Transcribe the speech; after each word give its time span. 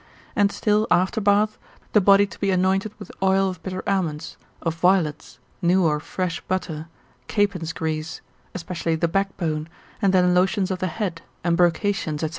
And 0.35 0.51
still 0.51 0.87
after 0.89 1.21
bath, 1.21 1.59
the 1.93 2.01
body 2.01 2.25
to 2.25 2.39
be 2.39 2.49
anointed 2.49 2.91
with 2.97 3.11
oil 3.21 3.49
of 3.49 3.61
bitter 3.61 3.83
almonds, 3.87 4.35
of 4.63 4.73
violets, 4.73 5.37
new 5.61 5.85
or 5.85 5.99
fresh 5.99 6.41
butter, 6.47 6.87
capon's 7.27 7.71
grease, 7.71 8.19
especially 8.55 8.95
the 8.95 9.07
backbone, 9.07 9.69
and 10.01 10.11
then 10.11 10.33
lotions 10.33 10.71
of 10.71 10.79
the 10.79 10.87
head, 10.87 11.21
embrocations, 11.45 12.21
&c. 12.21 12.29